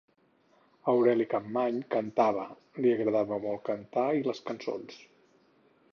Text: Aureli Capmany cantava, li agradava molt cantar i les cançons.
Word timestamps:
Aureli 0.93 1.27
Capmany 1.33 1.77
cantava, 1.97 2.47
li 2.85 2.95
agradava 2.95 3.41
molt 3.47 3.63
cantar 3.69 4.09
i 4.23 4.29
les 4.31 4.45
cançons. 4.49 5.01